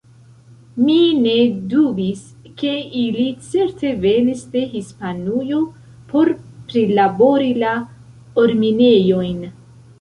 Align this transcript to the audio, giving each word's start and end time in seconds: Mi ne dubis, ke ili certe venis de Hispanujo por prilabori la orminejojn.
Mi 0.85 0.93
ne 1.25 1.33
dubis, 1.73 2.23
ke 2.61 2.71
ili 3.03 3.27
certe 3.49 3.93
venis 4.07 4.43
de 4.57 4.65
Hispanujo 4.73 5.63
por 6.15 6.35
prilabori 6.75 7.55
la 7.65 7.79
orminejojn. 8.47 9.49